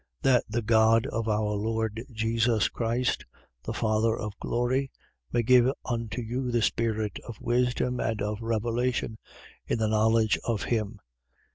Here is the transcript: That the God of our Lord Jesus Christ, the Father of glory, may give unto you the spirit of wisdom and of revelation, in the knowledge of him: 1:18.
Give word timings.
That 0.23 0.43
the 0.49 0.63
God 0.63 1.05
of 1.05 1.27
our 1.29 1.53
Lord 1.53 2.03
Jesus 2.11 2.69
Christ, 2.69 3.23
the 3.65 3.71
Father 3.71 4.17
of 4.17 4.35
glory, 4.39 4.89
may 5.31 5.43
give 5.43 5.71
unto 5.85 6.23
you 6.23 6.49
the 6.49 6.63
spirit 6.63 7.19
of 7.27 7.39
wisdom 7.39 7.99
and 7.99 8.19
of 8.19 8.41
revelation, 8.41 9.19
in 9.67 9.77
the 9.77 9.87
knowledge 9.87 10.39
of 10.43 10.63
him: 10.63 10.93
1:18. 10.93 10.97